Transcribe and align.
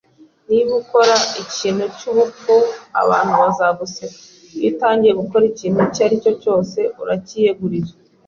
Niba 0.49 0.71
ukora 0.81 1.15
ikintu 1.43 1.83
cyubupfu, 1.97 2.55
abantu 3.01 3.33
bazaguseka. 3.41 4.19
Iyo 4.57 4.67
atangiye 4.73 5.13
gukora 5.21 5.43
ikintu 5.51 5.77
icyo 5.87 6.01
aricyo 6.05 6.31
cyose, 6.41 6.79
aracyiyegurira. 7.01 7.91